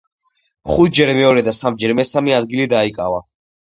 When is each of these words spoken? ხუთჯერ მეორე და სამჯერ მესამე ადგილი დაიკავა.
ხუთჯერ 0.71 1.13
მეორე 1.21 1.45
და 1.51 1.55
სამჯერ 1.61 1.97
მესამე 2.03 2.39
ადგილი 2.43 2.71
დაიკავა. 2.77 3.27